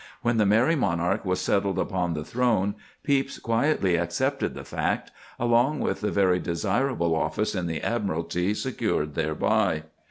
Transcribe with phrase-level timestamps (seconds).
[0.23, 2.73] When the Merry Monarch was settled upon the throne,
[3.05, 9.83] Pepys quietly accepted the fact—along with the very desirable office in the Admiralty secured thereby.